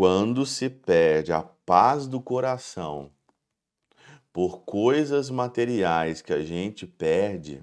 quando 0.00 0.46
se 0.46 0.70
perde 0.70 1.30
a 1.30 1.42
paz 1.42 2.06
do 2.06 2.22
coração 2.22 3.10
por 4.32 4.62
coisas 4.62 5.28
materiais 5.28 6.22
que 6.22 6.32
a 6.32 6.42
gente 6.42 6.86
perde, 6.86 7.62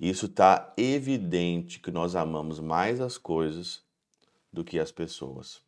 isso 0.00 0.24
está 0.24 0.72
evidente 0.74 1.80
que 1.80 1.90
nós 1.90 2.16
amamos 2.16 2.58
mais 2.60 2.98
as 2.98 3.18
coisas 3.18 3.82
do 4.50 4.64
que 4.64 4.78
as 4.78 4.90
pessoas. 4.90 5.60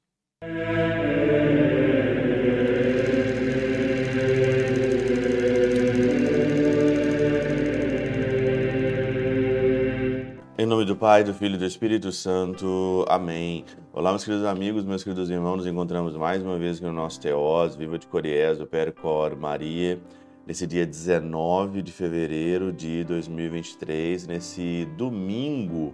Em 10.65 10.67
nome 10.67 10.87
do 10.87 10.97
Pai, 10.97 11.23
do 11.23 11.35
Filho 11.35 11.57
e 11.57 11.59
do 11.59 11.67
Espírito 11.67 12.11
Santo. 12.11 13.05
Amém. 13.07 13.67
Olá, 13.93 14.09
meus 14.09 14.25
queridos 14.25 14.47
amigos, 14.47 14.83
meus 14.83 15.05
queridos 15.05 15.29
irmãos. 15.29 15.59
Nos 15.59 15.67
encontramos 15.67 16.17
mais 16.17 16.43
uma 16.43 16.57
vez 16.57 16.79
aqui 16.79 16.87
no 16.87 16.93
nosso 16.95 17.21
Teós, 17.21 17.77
Viva 17.77 17.99
de 17.99 18.07
Coriés, 18.07 18.57
do 18.57 18.67
Percor 18.67 19.37
Maria, 19.37 20.01
nesse 20.47 20.67
dia 20.67 20.87
19 20.87 21.83
de 21.83 21.93
fevereiro 21.93 22.73
de 22.73 23.05
2023, 23.05 24.27
nesse 24.27 24.89
domingo 24.97 25.93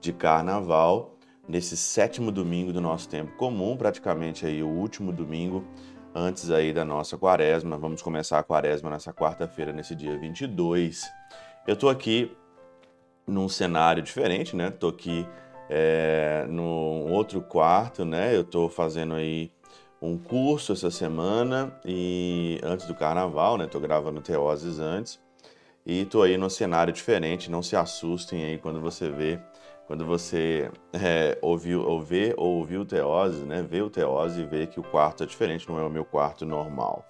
de 0.00 0.12
carnaval, 0.12 1.14
nesse 1.48 1.76
sétimo 1.76 2.32
domingo 2.32 2.72
do 2.72 2.80
nosso 2.80 3.08
tempo 3.08 3.36
comum, 3.36 3.76
praticamente 3.76 4.44
aí 4.44 4.60
o 4.60 4.68
último 4.68 5.12
domingo 5.12 5.64
antes 6.12 6.50
aí 6.50 6.72
da 6.72 6.84
nossa 6.84 7.16
quaresma. 7.16 7.78
Vamos 7.78 8.02
começar 8.02 8.40
a 8.40 8.42
quaresma 8.42 8.90
nessa 8.90 9.12
quarta-feira, 9.12 9.72
nesse 9.72 9.94
dia 9.94 10.18
22. 10.18 11.08
Eu 11.64 11.76
tô 11.76 11.88
aqui 11.88 12.36
num 13.30 13.48
cenário 13.48 14.02
diferente, 14.02 14.54
né? 14.56 14.70
Tô 14.70 14.88
aqui 14.88 15.26
é, 15.68 16.44
num 16.48 17.12
outro 17.12 17.40
quarto, 17.40 18.04
né? 18.04 18.36
Eu 18.36 18.44
tô 18.44 18.68
fazendo 18.68 19.14
aí 19.14 19.50
um 20.02 20.18
curso 20.18 20.72
essa 20.72 20.90
semana 20.90 21.78
e 21.84 22.58
antes 22.62 22.86
do 22.86 22.94
carnaval, 22.94 23.56
né? 23.56 23.66
Tô 23.66 23.78
gravando 23.78 24.20
Teoses 24.20 24.78
antes 24.78 25.20
e 25.86 26.04
tô 26.04 26.22
aí 26.22 26.36
num 26.36 26.50
cenário 26.50 26.92
diferente. 26.92 27.50
Não 27.50 27.62
se 27.62 27.76
assustem 27.76 28.44
aí 28.44 28.58
quando 28.58 28.80
você 28.80 29.08
vê, 29.10 29.38
quando 29.86 30.04
você 30.04 30.70
é, 30.92 31.38
ouviu, 31.40 31.86
ou 31.86 32.00
vê 32.00 32.34
ou 32.36 32.56
ouviu 32.56 32.82
o 32.82 32.84
Teose, 32.84 33.44
né? 33.44 33.62
Vê 33.62 33.80
o 33.80 33.90
Teose 33.90 34.40
e 34.40 34.46
vê 34.46 34.66
que 34.66 34.80
o 34.80 34.82
quarto 34.82 35.22
é 35.22 35.26
diferente, 35.26 35.68
não 35.68 35.78
é 35.78 35.84
o 35.84 35.90
meu 35.90 36.04
quarto 36.04 36.44
normal. 36.44 37.06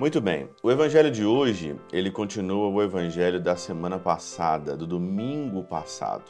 Muito 0.00 0.18
bem. 0.18 0.48
O 0.62 0.70
evangelho 0.70 1.10
de 1.10 1.26
hoje, 1.26 1.78
ele 1.92 2.10
continua 2.10 2.68
o 2.68 2.82
evangelho 2.82 3.38
da 3.38 3.54
semana 3.54 3.98
passada, 3.98 4.74
do 4.74 4.86
domingo 4.86 5.62
passado. 5.62 6.24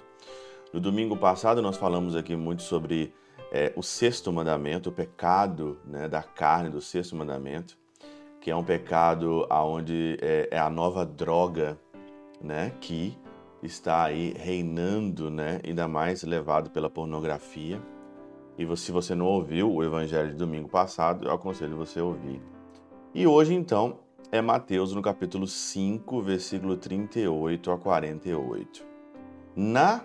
No 0.73 0.81
domingo 0.81 1.17
passado 1.17 1.63
nós 1.63 1.77
falamos 1.77 2.17
aqui 2.17 2.35
muito 2.35 2.65
sobre 2.65 3.15
é, 3.53 3.73
o 3.77 3.81
sexto 3.81 4.33
mandamento, 4.33 4.89
o 4.89 4.93
pecado 4.93 5.79
né, 5.85 6.09
da 6.09 6.21
carne 6.21 6.69
do 6.69 6.81
sexto 6.81 7.15
mandamento, 7.15 7.79
que 8.41 8.51
é 8.51 8.57
um 8.57 8.65
pecado 8.65 9.47
aonde 9.49 10.19
é, 10.21 10.49
é 10.51 10.59
a 10.59 10.69
nova 10.69 11.07
droga, 11.07 11.79
né, 12.41 12.73
que 12.81 13.17
está 13.63 14.03
aí 14.03 14.35
reinando, 14.37 15.31
né, 15.31 15.61
ainda 15.65 15.87
mais 15.87 16.25
levado 16.25 16.71
pela 16.71 16.91
pornografia. 16.91 17.81
E 18.59 18.77
se 18.77 18.91
você 18.91 19.15
não 19.15 19.27
ouviu 19.27 19.73
o 19.73 19.85
evangelho 19.85 20.31
de 20.33 20.37
domingo 20.37 20.69
passado, 20.69 21.29
eu 21.29 21.33
aconselho 21.33 21.77
você 21.77 22.01
a 22.01 22.05
ouvir. 22.05 22.43
E 23.13 23.27
hoje, 23.27 23.55
então, 23.55 23.99
é 24.31 24.41
Mateus 24.41 24.95
no 24.95 25.03
capítulo 25.03 25.45
5, 25.45 26.23
versículo 26.23 26.77
38 26.77 27.73
a 27.73 27.77
48. 27.77 28.87
Na 29.57 30.05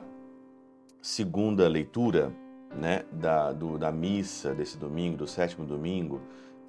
segunda 1.00 1.68
leitura 1.68 2.34
né, 2.76 3.06
da, 3.12 3.54
do, 3.54 3.78
da 3.78 3.92
missa 3.92 4.56
desse 4.56 4.76
domingo, 4.76 5.18
do 5.18 5.28
sétimo 5.28 5.68
domingo, 5.68 6.20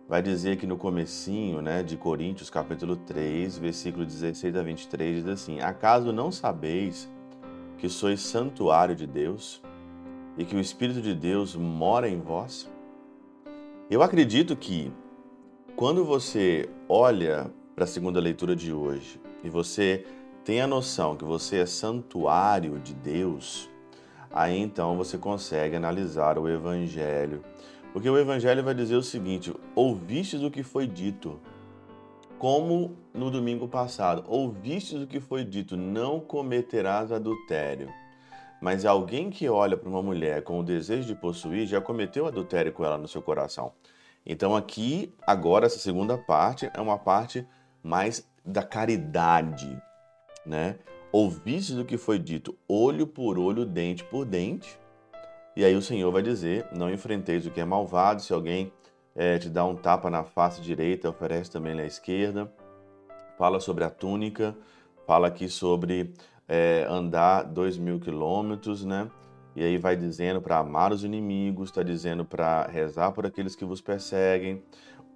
vai 0.06 0.20
dizer 0.20 0.58
que 0.58 0.66
no 0.66 0.76
comecinho 0.76 1.62
né, 1.62 1.82
de 1.82 1.96
Coríntios, 1.96 2.50
capítulo 2.50 2.96
3, 2.96 3.56
versículo 3.56 4.04
16 4.04 4.56
a 4.56 4.62
23, 4.62 5.24
diz 5.24 5.26
assim, 5.26 5.60
Acaso 5.60 6.12
não 6.12 6.30
sabeis 6.30 7.10
que 7.78 7.88
sois 7.88 8.20
santuário 8.20 8.94
de 8.94 9.06
Deus 9.06 9.62
e 10.36 10.44
que 10.44 10.54
o 10.54 10.60
Espírito 10.60 11.00
de 11.00 11.14
Deus 11.14 11.56
mora 11.56 12.10
em 12.10 12.20
vós? 12.20 12.70
Eu 13.88 14.02
acredito 14.02 14.54
que 14.54 14.92
quando 15.76 16.06
você 16.06 16.70
olha 16.88 17.52
para 17.74 17.84
a 17.84 17.86
segunda 17.86 18.18
leitura 18.18 18.56
de 18.56 18.72
hoje 18.72 19.20
e 19.44 19.50
você 19.50 20.06
tem 20.42 20.62
a 20.62 20.66
noção 20.66 21.14
que 21.14 21.24
você 21.24 21.58
é 21.58 21.66
santuário 21.66 22.78
de 22.78 22.94
Deus, 22.94 23.68
aí 24.32 24.58
então 24.58 24.96
você 24.96 25.18
consegue 25.18 25.76
analisar 25.76 26.38
o 26.38 26.48
Evangelho. 26.48 27.44
Porque 27.92 28.08
o 28.08 28.16
Evangelho 28.16 28.64
vai 28.64 28.72
dizer 28.72 28.96
o 28.96 29.02
seguinte: 29.02 29.54
ouvistes 29.74 30.42
o 30.42 30.50
que 30.50 30.62
foi 30.62 30.86
dito, 30.86 31.38
como 32.38 32.96
no 33.12 33.30
domingo 33.30 33.68
passado, 33.68 34.24
ouvistes 34.28 35.02
o 35.02 35.06
que 35.06 35.20
foi 35.20 35.44
dito, 35.44 35.76
não 35.76 36.20
cometerás 36.20 37.12
adultério. 37.12 37.92
Mas 38.62 38.86
alguém 38.86 39.28
que 39.28 39.46
olha 39.46 39.76
para 39.76 39.90
uma 39.90 40.02
mulher 40.02 40.42
com 40.42 40.58
o 40.58 40.64
desejo 40.64 41.06
de 41.06 41.14
possuir 41.14 41.66
já 41.66 41.82
cometeu 41.82 42.26
adultério 42.26 42.72
com 42.72 42.82
ela 42.82 42.96
no 42.96 43.06
seu 43.06 43.20
coração. 43.20 43.72
Então 44.26 44.56
aqui, 44.56 45.14
agora, 45.24 45.66
essa 45.66 45.78
segunda 45.78 46.18
parte 46.18 46.68
é 46.74 46.80
uma 46.80 46.98
parte 46.98 47.46
mais 47.82 48.28
da 48.44 48.62
caridade, 48.62 49.80
né? 50.44 50.76
Ouviste 51.12 51.74
do 51.74 51.84
que 51.84 51.96
foi 51.96 52.18
dito, 52.18 52.58
olho 52.68 53.06
por 53.06 53.38
olho, 53.38 53.64
dente 53.64 54.02
por 54.04 54.24
dente. 54.24 54.78
E 55.54 55.64
aí 55.64 55.74
o 55.74 55.80
Senhor 55.80 56.10
vai 56.10 56.22
dizer, 56.22 56.66
não 56.72 56.92
enfrenteis 56.92 57.46
o 57.46 57.50
que 57.50 57.60
é 57.60 57.64
malvado, 57.64 58.20
se 58.20 58.32
alguém 58.32 58.72
é, 59.14 59.38
te 59.38 59.48
dá 59.48 59.64
um 59.64 59.76
tapa 59.76 60.10
na 60.10 60.24
face 60.24 60.60
direita, 60.60 61.08
oferece 61.08 61.50
também 61.50 61.74
na 61.74 61.86
esquerda. 61.86 62.52
Fala 63.38 63.60
sobre 63.60 63.84
a 63.84 63.90
túnica, 63.90 64.56
fala 65.06 65.28
aqui 65.28 65.48
sobre 65.48 66.12
é, 66.48 66.84
andar 66.88 67.44
dois 67.44 67.78
mil 67.78 68.00
quilômetros, 68.00 68.84
né? 68.84 69.08
E 69.56 69.64
aí 69.64 69.78
vai 69.78 69.96
dizendo 69.96 70.42
para 70.42 70.58
amar 70.58 70.92
os 70.92 71.02
inimigos, 71.02 71.70
está 71.70 71.82
dizendo 71.82 72.26
para 72.26 72.66
rezar 72.66 73.10
por 73.12 73.24
aqueles 73.24 73.56
que 73.56 73.64
vos 73.64 73.80
perseguem. 73.80 74.62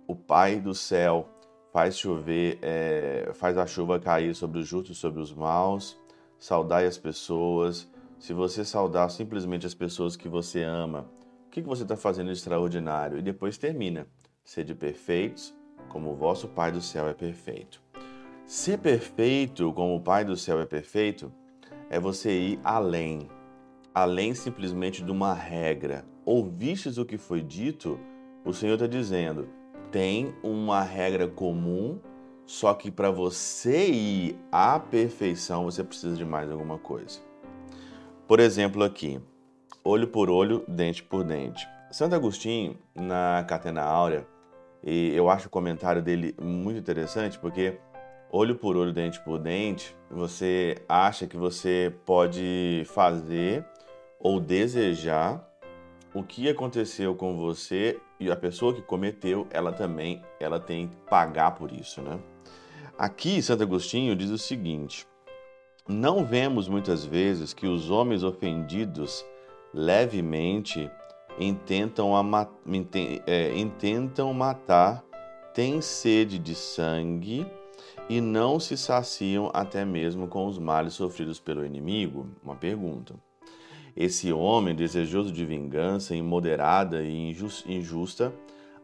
O 0.06 0.16
Pai 0.16 0.58
do 0.58 0.74
céu 0.74 1.28
faz 1.70 1.98
chover, 1.98 2.58
é, 2.62 3.30
faz 3.34 3.58
a 3.58 3.66
chuva 3.66 4.00
cair 4.00 4.34
sobre 4.34 4.58
os 4.58 4.66
justos 4.66 4.96
sobre 4.96 5.20
os 5.20 5.30
maus. 5.34 6.00
Saudai 6.38 6.86
as 6.86 6.96
pessoas. 6.96 7.86
Se 8.18 8.32
você 8.32 8.64
saudar 8.64 9.10
simplesmente 9.10 9.66
as 9.66 9.74
pessoas 9.74 10.16
que 10.16 10.26
você 10.28 10.62
ama, 10.62 11.06
o 11.46 11.50
que, 11.50 11.60
que 11.60 11.68
você 11.68 11.82
está 11.82 11.96
fazendo 11.96 12.28
de 12.28 12.32
extraordinário? 12.32 13.18
E 13.18 13.22
depois 13.22 13.58
termina. 13.58 14.06
Sede 14.42 14.74
perfeitos, 14.74 15.54
como 15.90 16.12
o 16.12 16.16
vosso 16.16 16.48
Pai 16.48 16.72
do 16.72 16.80
céu 16.80 17.06
é 17.06 17.12
perfeito. 17.12 17.82
Ser 18.46 18.78
perfeito 18.78 19.70
como 19.74 19.94
o 19.96 20.00
Pai 20.00 20.24
do 20.24 20.34
céu 20.34 20.58
é 20.60 20.64
perfeito 20.64 21.30
é 21.90 22.00
você 22.00 22.30
ir 22.30 22.60
além 22.64 23.28
além 23.94 24.34
simplesmente 24.34 25.02
de 25.02 25.10
uma 25.10 25.34
regra. 25.34 26.04
Ouvistes 26.24 26.98
o 26.98 27.04
que 27.04 27.18
foi 27.18 27.42
dito? 27.42 27.98
O 28.44 28.52
Senhor 28.52 28.74
está 28.74 28.86
dizendo: 28.86 29.48
tem 29.90 30.34
uma 30.42 30.82
regra 30.82 31.26
comum, 31.26 31.98
só 32.46 32.74
que 32.74 32.90
para 32.90 33.10
você 33.10 33.90
ir 33.90 34.38
à 34.50 34.78
perfeição 34.78 35.64
você 35.64 35.82
precisa 35.82 36.16
de 36.16 36.24
mais 36.24 36.50
alguma 36.50 36.78
coisa. 36.78 37.20
Por 38.26 38.38
exemplo, 38.38 38.82
aqui, 38.84 39.20
olho 39.82 40.06
por 40.06 40.30
olho, 40.30 40.64
dente 40.68 41.02
por 41.02 41.24
dente. 41.24 41.66
Santo 41.90 42.14
Agostinho, 42.14 42.78
na 42.94 43.44
Catena 43.48 43.82
Áurea, 43.82 44.26
e 44.82 45.12
eu 45.14 45.28
acho 45.28 45.48
o 45.48 45.50
comentário 45.50 46.00
dele 46.00 46.34
muito 46.40 46.78
interessante 46.78 47.38
porque 47.38 47.78
olho 48.30 48.54
por 48.54 48.76
olho, 48.76 48.92
dente 48.92 49.20
por 49.20 49.38
dente, 49.38 49.96
você 50.08 50.76
acha 50.88 51.26
que 51.26 51.36
você 51.36 51.92
pode 52.06 52.84
fazer 52.86 53.64
ou 54.20 54.38
desejar 54.38 55.44
o 56.12 56.22
que 56.22 56.48
aconteceu 56.48 57.14
com 57.14 57.36
você 57.36 57.98
e 58.18 58.30
a 58.30 58.36
pessoa 58.36 58.74
que 58.74 58.82
cometeu, 58.82 59.46
ela 59.50 59.72
também 59.72 60.22
ela 60.38 60.60
tem 60.60 60.88
que 60.88 60.96
pagar 61.08 61.52
por 61.52 61.72
isso, 61.72 62.02
né? 62.02 62.20
Aqui 62.98 63.40
Santo 63.40 63.62
Agostinho 63.62 64.14
diz 64.14 64.30
o 64.30 64.36
seguinte: 64.36 65.06
Não 65.88 66.24
vemos 66.24 66.68
muitas 66.68 67.04
vezes 67.04 67.54
que 67.54 67.66
os 67.66 67.90
homens 67.90 68.22
ofendidos 68.22 69.24
levemente 69.72 70.90
intentam, 71.38 72.10
é, 73.26 73.56
intentam 73.56 74.34
matar, 74.34 75.02
têm 75.54 75.80
sede 75.80 76.38
de 76.38 76.54
sangue 76.54 77.46
e 78.08 78.20
não 78.20 78.60
se 78.60 78.76
saciam 78.76 79.50
até 79.54 79.84
mesmo 79.84 80.26
com 80.28 80.46
os 80.46 80.58
males 80.58 80.94
sofridos 80.94 81.40
pelo 81.40 81.64
inimigo? 81.64 82.28
Uma 82.42 82.56
pergunta. 82.56 83.14
Esse 83.96 84.32
homem, 84.32 84.74
desejoso 84.74 85.32
de 85.32 85.44
vingança, 85.44 86.14
imoderada 86.14 87.02
e 87.02 87.34
injusta, 87.66 88.32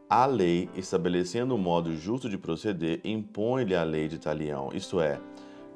a 0.09 0.25
lei, 0.27 0.69
estabelecendo 0.75 1.55
um 1.55 1.59
modo 1.59 1.97
justo 1.97 2.29
de 2.29 2.39
proceder, 2.39 3.01
impõe-lhe 3.05 3.75
a 3.75 3.83
lei 3.83 4.09
de 4.09 4.19
talião, 4.19 4.71
isto 4.73 5.01
é, 5.01 5.21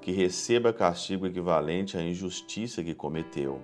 que 0.01 0.13
receba 0.13 0.73
castigo 0.73 1.27
equivalente 1.27 1.97
à 1.97 2.03
injustiça 2.03 2.83
que 2.83 2.95
cometeu, 2.95 3.61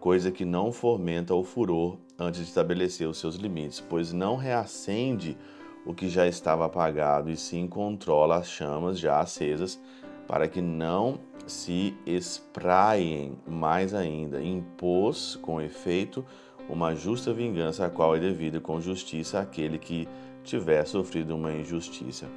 coisa 0.00 0.30
que 0.30 0.44
não 0.44 0.72
fomenta 0.72 1.34
o 1.34 1.44
furor, 1.44 1.98
antes 2.18 2.40
de 2.40 2.46
estabelecer 2.46 3.06
os 3.06 3.18
seus 3.18 3.36
limites, 3.36 3.80
pois 3.80 4.12
não 4.12 4.36
reacende 4.36 5.36
o 5.84 5.92
que 5.92 6.08
já 6.08 6.26
estava 6.26 6.64
apagado 6.64 7.30
e 7.30 7.36
sim 7.36 7.66
controla 7.66 8.36
as 8.36 8.48
chamas 8.48 8.98
já 8.98 9.20
acesas 9.20 9.80
para 10.26 10.48
que 10.48 10.60
não 10.60 11.18
se 11.46 11.94
espraiem 12.06 13.38
mais 13.46 13.94
ainda. 13.94 14.42
Impôs 14.42 15.36
com 15.36 15.60
efeito 15.60 16.24
uma 16.68 16.94
justa 16.94 17.32
vingança, 17.32 17.86
a 17.86 17.90
qual 17.90 18.16
é 18.16 18.20
devida 18.20 18.60
com 18.60 18.80
justiça 18.80 19.40
àquele 19.40 19.78
que 19.78 20.08
tiver 20.44 20.84
sofrido 20.86 21.34
uma 21.34 21.52
injustiça. 21.52 22.28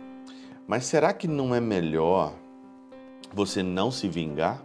Mas 0.67 0.85
será 0.85 1.13
que 1.13 1.27
não 1.27 1.53
é 1.53 1.61
melhor 1.61 2.33
você 3.33 3.61
não 3.61 3.91
se 3.91 4.07
vingar? 4.07 4.63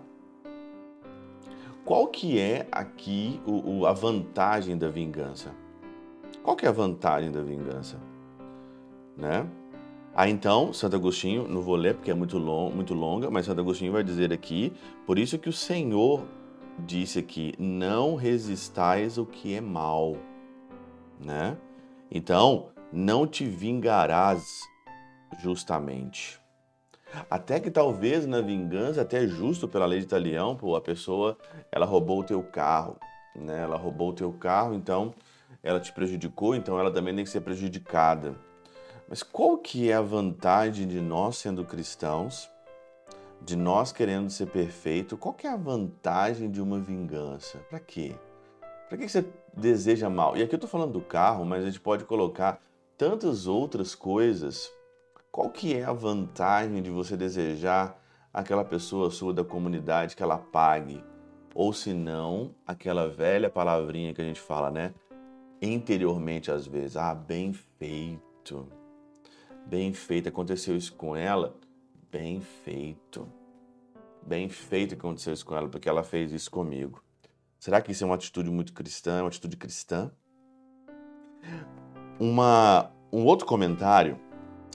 Qual 1.85 2.07
que 2.07 2.39
é 2.39 2.67
aqui 2.71 3.41
o, 3.47 3.81
o, 3.81 3.87
a 3.87 3.93
vantagem 3.93 4.79
da 4.79 4.89
vingança? 4.89 5.53
Qual 6.43 6.57
que 6.57 6.65
é 6.65 6.69
a 6.69 6.73
vantagem 6.73 7.31
da 7.31 7.43
vingança? 7.43 7.99
Né? 9.17 9.47
Ah, 10.23 10.29
então, 10.29 10.71
Santo 10.71 10.97
Agostinho, 10.97 11.49
não 11.49 11.63
vou 11.63 11.77
ler 11.77 11.95
porque 11.95 12.11
é 12.11 12.15
muito, 12.15 12.37
long, 12.37 12.71
muito 12.71 12.93
longa, 12.93 13.31
mas 13.31 13.47
Santo 13.47 13.63
Agostinho 13.63 13.93
vai 13.93 14.05
dizer 14.05 14.35
aqui, 14.35 14.71
por 15.07 15.19
isso 15.19 15.39
que 15.39 15.49
o 15.49 15.53
Senhor 15.53 16.23
disse 16.81 17.19
aqui, 17.19 17.55
não 17.59 18.17
resistais 18.17 19.17
o 19.17 19.25
que 19.25 19.55
é 19.55 19.63
mal, 19.63 20.19
né? 21.19 21.57
Então, 22.11 22.69
não 22.93 23.27
te 23.27 23.47
vingarás 23.47 24.45
justamente. 25.43 26.39
Até 27.31 27.59
que 27.59 27.71
talvez 27.71 28.27
na 28.27 28.43
vingança, 28.43 29.01
até 29.01 29.27
justo 29.27 29.67
pela 29.67 29.87
lei 29.87 30.01
de 30.01 30.05
Italião, 30.05 30.55
pô, 30.55 30.77
a 30.77 30.83
pessoa, 30.83 31.39
ela 31.73 31.87
roubou 31.87 32.21
o 32.21 32.25
teu 32.25 32.43
carro, 32.43 32.99
né? 33.35 33.63
Ela 33.63 33.79
roubou 33.79 34.11
o 34.11 34.15
teu 34.15 34.31
carro, 34.35 34.75
então 34.75 35.15
ela 35.63 35.81
te 35.81 35.91
prejudicou, 35.95 36.55
então 36.55 36.79
ela 36.79 36.91
também 36.91 37.15
tem 37.17 37.25
que 37.25 37.31
ser 37.31 37.41
prejudicada. 37.41 38.50
Mas 39.11 39.25
qual 39.25 39.59
que 39.59 39.91
é 39.91 39.95
a 39.95 40.01
vantagem 40.01 40.87
de 40.87 41.01
nós 41.01 41.37
sendo 41.39 41.65
cristãos, 41.65 42.49
de 43.43 43.57
nós 43.57 43.91
querendo 43.91 44.31
ser 44.31 44.47
perfeito? 44.47 45.17
Qual 45.17 45.35
que 45.35 45.49
é 45.49 45.51
a 45.51 45.57
vantagem 45.57 46.49
de 46.49 46.63
uma 46.63 46.79
vingança? 46.79 47.59
Para 47.69 47.81
quê? 47.81 48.15
Para 48.89 48.97
que 48.97 49.09
você 49.09 49.27
deseja 49.53 50.09
mal? 50.09 50.37
E 50.37 50.43
aqui 50.45 50.55
eu 50.55 50.59
estou 50.59 50.71
falando 50.71 50.93
do 50.93 51.01
carro, 51.01 51.45
mas 51.45 51.65
a 51.65 51.67
gente 51.67 51.81
pode 51.81 52.05
colocar 52.05 52.63
tantas 52.97 53.49
outras 53.49 53.97
coisas. 53.97 54.71
Qual 55.33 55.51
que 55.51 55.75
é 55.75 55.83
a 55.83 55.93
vantagem 55.93 56.81
de 56.81 56.89
você 56.91 57.17
desejar 57.17 58.01
aquela 58.33 58.65
pessoa 58.65 59.11
sua 59.11 59.35
da 59.35 59.43
comunidade 59.43 60.15
que 60.15 60.23
ela 60.23 60.39
pague? 60.39 61.03
Ou 61.53 61.73
se 61.73 61.93
não, 61.93 62.55
aquela 62.65 63.09
velha 63.09 63.51
palavrinha 63.51 64.15
que 64.15 64.23
a 64.23 64.25
gente 64.25 64.41
fala, 64.41 64.71
né? 64.71 64.95
Interiormente 65.61 66.53
às 66.53 66.65
vezes, 66.65 66.97
ah, 66.97 67.13
bem 67.13 67.53
feito 67.53 68.69
Bem 69.67 69.93
feito, 69.93 70.29
aconteceu 70.29 70.77
isso 70.77 70.93
com 70.95 71.17
ela? 71.17 71.57
Bem 72.11 72.41
feito. 72.41 73.29
Bem 74.27 74.49
feito 74.49 74.95
que 74.95 75.01
aconteceu 75.01 75.33
isso 75.33 75.47
com 75.47 75.55
ela, 75.55 75.69
porque 75.69 75.89
ela 75.89 76.03
fez 76.03 76.33
isso 76.33 76.51
comigo. 76.51 77.03
Será 77.59 77.81
que 77.81 77.93
isso 77.93 78.05
é 78.05 78.07
uma 78.07 78.15
atitude 78.15 78.51
muito 78.51 78.73
cristã, 78.73 79.21
uma 79.21 79.29
atitude 79.29 79.57
cristã? 79.57 80.11
Uma, 82.19 82.91
um 83.13 83.25
outro 83.25 83.47
comentário 83.47 84.19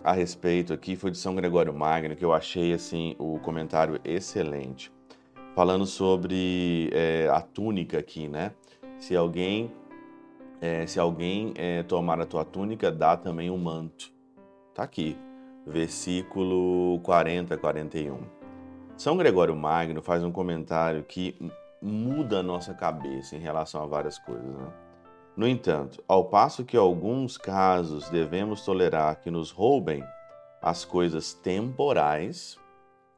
a 0.04 0.12
respeito 0.12 0.72
aqui 0.72 0.96
foi 0.96 1.12
de 1.12 1.18
São 1.18 1.36
Gregório 1.36 1.74
Magno, 1.74 2.16
que 2.16 2.24
eu 2.24 2.34
achei 2.34 2.74
assim 2.74 3.16
o 3.18 3.40
comentário 3.40 4.00
excelente, 4.04 4.92
falando 5.56 5.86
sobre 5.86 6.90
é, 6.94 7.28
a 7.32 7.42
túnica 7.42 7.98
aqui, 7.98 8.28
né? 8.28 8.54
Se 9.00 9.16
alguém 9.16 9.72
é, 10.62 10.88
se 10.88 11.00
alguém 11.00 11.54
é, 11.56 11.84
tomar 11.84 12.20
a 12.20 12.26
tua 12.26 12.46
túnica, 12.46 12.92
dá 12.92 13.18
também 13.18 13.50
o 13.50 13.54
um 13.54 13.58
manto. 13.58 14.14
Está 14.76 14.84
aqui, 14.84 15.18
versículo 15.66 17.00
40, 17.00 17.58
41. 17.58 18.20
São 18.98 19.16
Gregório 19.16 19.56
Magno 19.56 20.02
faz 20.02 20.22
um 20.22 20.34
comentário 20.34 21.02
que 21.02 21.50
muda 21.82 22.40
a 22.40 22.44
nossa 22.44 22.74
cabeça 22.74 23.38
em 23.38 23.40
relação 23.40 23.82
a 23.82 23.86
várias 23.86 24.20
coisas. 24.20 24.44
Né? 24.46 24.68
No 25.38 25.48
entanto, 25.48 26.04
ao 26.06 26.26
passo 26.26 26.66
que 26.66 26.76
em 26.76 26.80
alguns 26.82 27.38
casos 27.38 28.10
devemos 28.10 28.66
tolerar 28.66 29.22
que 29.22 29.32
nos 29.32 29.50
roubem 29.50 30.04
as 30.62 30.84
coisas 30.84 31.34
temporais, 31.34 32.60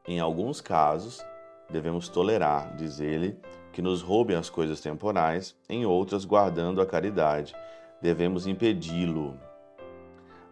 em 0.06 0.20
alguns 0.20 0.60
casos 0.60 1.20
devemos 1.68 2.08
tolerar, 2.08 2.76
diz 2.76 3.00
ele, 3.00 3.36
que 3.72 3.82
nos 3.82 4.00
roubem 4.00 4.36
as 4.36 4.48
coisas 4.48 4.80
temporais, 4.80 5.56
em 5.68 5.84
outras, 5.84 6.24
guardando 6.24 6.80
a 6.80 6.86
caridade, 6.86 7.52
devemos 8.00 8.46
impedi-lo, 8.46 9.36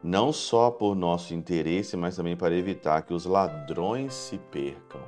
não 0.07 0.33
só 0.33 0.71
por 0.71 0.95
nosso 0.95 1.35
interesse, 1.35 1.97
mas 1.97 2.15
também 2.15 2.37
para 2.37 2.55
evitar 2.55 3.03
que 3.03 3.13
os 3.13 3.27
ladrões 3.27 4.15
se 4.15 4.39
percam. 4.39 5.01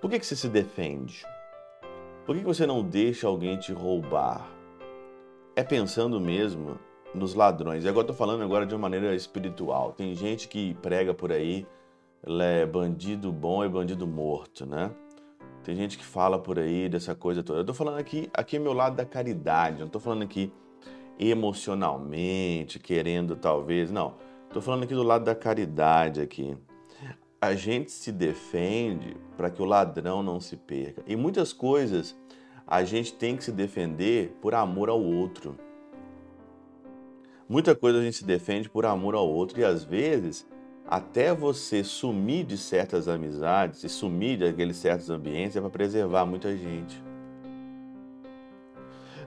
Por 0.00 0.10
que, 0.10 0.18
que 0.18 0.26
você 0.26 0.34
se 0.34 0.48
defende? 0.48 1.24
Por 2.26 2.34
que, 2.34 2.40
que 2.40 2.46
você 2.46 2.66
não 2.66 2.82
deixa 2.82 3.28
alguém 3.28 3.56
te 3.56 3.72
roubar? 3.72 4.50
É 5.54 5.62
pensando 5.62 6.20
mesmo 6.20 6.76
nos 7.14 7.34
ladrões. 7.34 7.84
E 7.84 7.88
agora 7.88 8.02
estou 8.02 8.16
falando 8.16 8.42
agora 8.42 8.66
de 8.66 8.74
uma 8.74 8.80
maneira 8.80 9.14
espiritual. 9.14 9.92
Tem 9.92 10.12
gente 10.16 10.48
que 10.48 10.74
prega 10.82 11.14
por 11.14 11.30
aí, 11.30 11.64
é 12.26 12.66
bandido 12.66 13.30
bom 13.30 13.62
é 13.62 13.68
bandido 13.68 14.08
morto, 14.08 14.66
né? 14.66 14.90
Tem 15.62 15.76
gente 15.76 15.96
que 15.96 16.04
fala 16.04 16.36
por 16.36 16.58
aí 16.58 16.88
dessa 16.88 17.14
coisa 17.14 17.44
toda. 17.44 17.60
Eu 17.60 17.62
estou 17.62 17.76
falando 17.76 17.98
aqui, 17.98 18.28
aqui 18.34 18.56
é 18.56 18.58
meu 18.58 18.72
lado 18.72 18.96
da 18.96 19.04
caridade. 19.04 19.78
Não 19.78 19.86
estou 19.86 20.00
falando 20.00 20.22
aqui 20.22 20.52
emocionalmente, 21.20 22.78
querendo 22.78 23.36
talvez. 23.36 23.90
Não, 23.90 24.14
estou 24.46 24.62
falando 24.62 24.84
aqui 24.84 24.94
do 24.94 25.02
lado 25.02 25.24
da 25.24 25.34
caridade 25.34 26.20
aqui. 26.20 26.56
A 27.38 27.54
gente 27.54 27.90
se 27.90 28.10
defende 28.10 29.16
para 29.36 29.50
que 29.50 29.60
o 29.60 29.66
ladrão 29.66 30.22
não 30.22 30.40
se 30.40 30.56
perca. 30.56 31.02
E 31.06 31.14
muitas 31.14 31.52
coisas 31.52 32.16
a 32.66 32.82
gente 32.84 33.12
tem 33.12 33.36
que 33.36 33.44
se 33.44 33.52
defender 33.52 34.36
por 34.40 34.54
amor 34.54 34.88
ao 34.88 35.02
outro. 35.02 35.56
Muita 37.48 37.74
coisa 37.74 37.98
a 37.98 38.02
gente 38.02 38.16
se 38.16 38.24
defende 38.24 38.68
por 38.68 38.86
amor 38.86 39.14
ao 39.14 39.28
outro 39.28 39.60
e 39.60 39.64
às 39.64 39.84
vezes 39.84 40.46
até 40.86 41.34
você 41.34 41.84
sumir 41.84 42.44
de 42.44 42.56
certas 42.56 43.08
amizades 43.08 43.84
e 43.84 43.88
sumir 43.88 44.38
daqueles 44.38 44.76
certos 44.76 45.10
ambientes 45.10 45.56
é 45.56 45.60
para 45.60 45.70
preservar 45.70 46.24
muita 46.24 46.56
gente. 46.56 47.09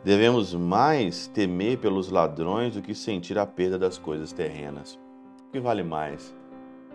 Devemos 0.04 0.54
mais 0.54 1.28
temer 1.28 1.78
pelos 1.78 2.10
ladrões 2.10 2.74
do 2.74 2.82
que 2.82 2.94
sentir 2.94 3.40
a 3.40 3.46
perda 3.46 3.80
das 3.80 3.98
coisas 3.98 4.34
terrenas. 4.34 5.00
O 5.48 5.52
que 5.54 5.62
vale 5.62 5.82
mais? 5.82 6.36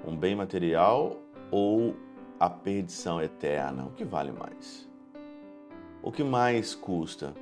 Um 0.07 0.15
bem 0.15 0.37
material 0.37 1.17
ou 1.51 1.97
a 2.39 2.51
perdição 2.51 3.19
eterna? 3.19 3.87
O 3.87 3.93
que 3.93 4.05
vale 4.05 4.31
mais? 4.31 4.87
O 6.03 6.13
que 6.13 6.23
mais 6.23 6.75
custa? 6.75 7.33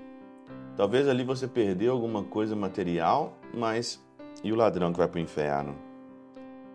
Talvez 0.76 1.08
ali 1.08 1.24
você 1.24 1.48
perdeu 1.48 1.92
alguma 1.92 2.22
coisa 2.22 2.54
material, 2.54 3.36
mas 3.52 4.00
e 4.44 4.52
o 4.52 4.56
ladrão 4.56 4.92
que 4.92 4.98
vai 4.98 5.08
para 5.08 5.18
o 5.18 5.22
inferno? 5.22 5.74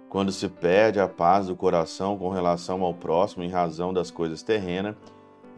Quando 0.09 0.33
se 0.33 0.49
perde 0.49 0.99
a 0.99 1.07
paz 1.07 1.47
do 1.47 1.55
coração 1.55 2.17
com 2.17 2.29
relação 2.29 2.83
ao 2.83 2.93
próximo 2.93 3.41
em 3.41 3.49
razão 3.49 3.93
das 3.93 4.11
coisas 4.11 4.43
terrenas, 4.43 4.97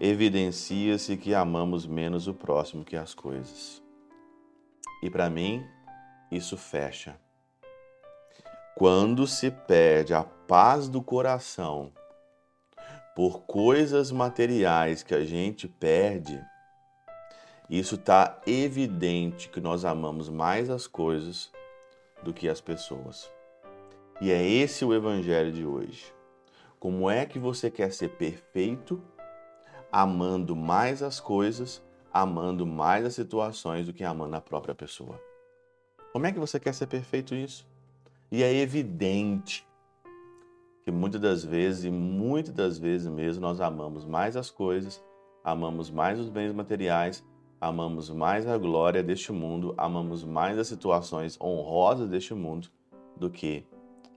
evidencia-se 0.05 1.15
que 1.15 1.33
amamos 1.33 1.88
menos 1.88 2.27
o 2.27 2.33
próximo 2.33 2.83
que 2.83 2.98
as 2.98 3.13
coisas. 3.13 3.81
E 5.01 5.10
para 5.10 5.29
mim, 5.29 5.65
isso 6.29 6.57
fecha. 6.57 7.17
Quando 8.75 9.25
se 9.25 9.50
perde 9.50 10.13
a 10.13 10.22
paz 10.22 10.89
do 10.89 11.01
coração 11.01 11.89
por 13.15 13.43
coisas 13.43 14.12
materiais 14.12 15.03
que 15.03 15.15
a 15.15 15.24
gente 15.24 15.69
perde, 15.69 16.38
isso 17.69 17.95
está 17.95 18.41
evidente 18.45 19.48
que 19.48 19.62
nós 19.62 19.86
amamos 19.86 20.27
mais 20.27 20.69
as 20.69 20.86
coisas 20.86 21.50
do 22.22 22.33
que 22.33 22.50
as 22.50 22.60
pessoas. 22.60 23.31
E 24.19 24.33
é 24.33 24.45
esse 24.45 24.83
o 24.83 24.93
evangelho 24.93 25.53
de 25.53 25.65
hoje. 25.65 26.13
Como 26.77 27.10
é 27.10 27.25
que 27.25 27.39
você 27.39 27.72
quer 27.72 27.93
ser 27.93 28.10
perfeito 28.10 29.01
amando 29.93 30.55
mais 30.55 31.03
as 31.03 31.19
coisas, 31.19 31.79
amando 32.12 32.65
mais 32.65 33.05
as 33.05 33.13
situações 33.13 33.85
do 33.85 33.93
que 33.93 34.03
amando 34.03 34.35
a 34.35 34.41
própria 34.41 34.73
pessoa. 34.73 35.21
Como 36.12 36.25
é 36.25 36.31
que 36.31 36.39
você 36.39 36.59
quer 36.59 36.73
ser 36.73 36.88
perfeito 36.88 37.35
isso? 37.35 37.67
E 38.31 38.41
é 38.41 38.51
evidente 38.55 39.67
que 40.83 40.91
muitas 40.91 41.21
das 41.21 41.45
vezes, 41.45 41.83
e 41.83 41.91
muitas 41.91 42.51
das 42.55 42.79
vezes 42.79 43.07
mesmo, 43.07 43.43
nós 43.43 43.62
amamos 43.62 44.03
mais 44.03 44.35
as 44.35 44.50
coisas, 44.50 45.00
amamos 45.43 45.91
mais 45.91 46.19
os 46.19 46.27
bens 46.27 46.51
materiais, 46.51 47.23
amamos 47.62 48.09
mais 48.09 48.47
a 48.47 48.57
glória 48.57 49.03
deste 49.03 49.31
mundo, 49.31 49.75
amamos 49.77 50.23
mais 50.23 50.57
as 50.57 50.67
situações 50.67 51.39
honrosas 51.39 52.09
deste 52.09 52.33
mundo 52.33 52.67
do 53.15 53.29
que 53.29 53.63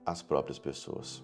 as 0.03 0.23
próprias 0.23 0.57
pessoas. 0.57 1.23